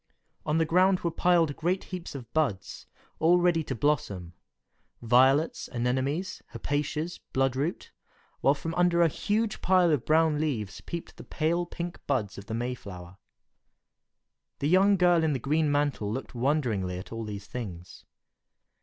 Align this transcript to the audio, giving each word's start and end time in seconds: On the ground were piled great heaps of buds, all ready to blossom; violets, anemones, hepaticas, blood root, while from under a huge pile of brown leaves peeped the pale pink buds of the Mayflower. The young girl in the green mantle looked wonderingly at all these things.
On 0.47 0.57
the 0.57 0.65
ground 0.65 1.01
were 1.01 1.11
piled 1.11 1.55
great 1.55 1.83
heaps 1.83 2.15
of 2.15 2.33
buds, 2.33 2.87
all 3.19 3.37
ready 3.39 3.63
to 3.65 3.75
blossom; 3.75 4.33
violets, 5.03 5.67
anemones, 5.71 6.41
hepaticas, 6.53 7.19
blood 7.33 7.55
root, 7.55 7.91
while 8.39 8.55
from 8.55 8.73
under 8.73 9.03
a 9.03 9.07
huge 9.07 9.61
pile 9.61 9.91
of 9.91 10.03
brown 10.03 10.39
leaves 10.41 10.81
peeped 10.81 11.17
the 11.17 11.23
pale 11.23 11.67
pink 11.67 11.99
buds 12.07 12.39
of 12.39 12.47
the 12.47 12.55
Mayflower. 12.55 13.19
The 14.57 14.69
young 14.69 14.97
girl 14.97 15.23
in 15.23 15.33
the 15.33 15.37
green 15.39 15.71
mantle 15.71 16.11
looked 16.11 16.33
wonderingly 16.33 16.97
at 16.97 17.11
all 17.11 17.23
these 17.23 17.45
things. 17.45 18.03